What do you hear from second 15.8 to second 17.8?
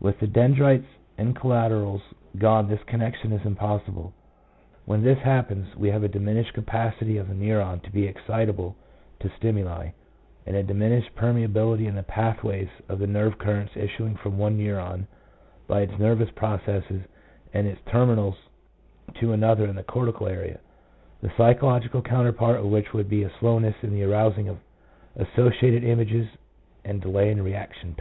its nervous processes and its